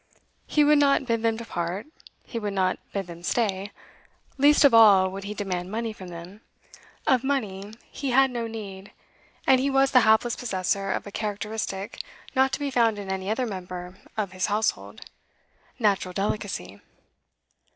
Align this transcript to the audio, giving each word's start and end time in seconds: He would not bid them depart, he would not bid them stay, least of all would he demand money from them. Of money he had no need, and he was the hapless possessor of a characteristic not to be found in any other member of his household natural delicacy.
He 0.47 0.63
would 0.63 0.79
not 0.79 1.05
bid 1.05 1.21
them 1.21 1.37
depart, 1.37 1.85
he 2.25 2.39
would 2.39 2.53
not 2.53 2.79
bid 2.91 3.05
them 3.05 3.21
stay, 3.21 3.71
least 4.35 4.65
of 4.65 4.73
all 4.73 5.11
would 5.11 5.25
he 5.25 5.35
demand 5.35 5.69
money 5.69 5.93
from 5.93 6.07
them. 6.07 6.41
Of 7.05 7.23
money 7.23 7.71
he 7.91 8.09
had 8.09 8.31
no 8.31 8.47
need, 8.47 8.93
and 9.45 9.59
he 9.59 9.69
was 9.69 9.91
the 9.91 9.99
hapless 9.99 10.35
possessor 10.35 10.91
of 10.91 11.05
a 11.05 11.11
characteristic 11.11 12.01
not 12.35 12.51
to 12.53 12.59
be 12.59 12.71
found 12.71 12.97
in 12.97 13.11
any 13.11 13.29
other 13.29 13.45
member 13.45 13.99
of 14.17 14.31
his 14.31 14.47
household 14.47 15.01
natural 15.77 16.13
delicacy. 16.15 16.81